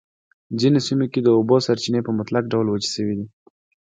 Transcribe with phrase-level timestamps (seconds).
[0.59, 3.25] ځینو سیمو کې د اوبو سرچېنې په مطلق ډول وچې شوی دي.